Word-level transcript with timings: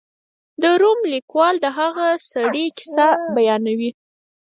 د 0.61 0.63
روم 0.81 0.99
لیکوال 1.13 1.55
د 1.61 1.65
هغه 1.77 2.07
سړي 2.31 2.65
کیسه 2.77 3.07
بیانوي. 3.35 3.89